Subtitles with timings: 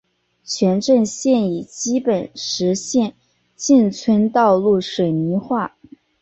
[0.43, 3.13] 全镇现已基本实现
[3.55, 5.75] 进村道路水泥化。